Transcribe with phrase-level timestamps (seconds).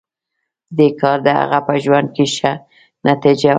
[0.77, 2.51] دې کار د هغه په ژوند کې ښه
[3.07, 3.49] نتېجه ورکړه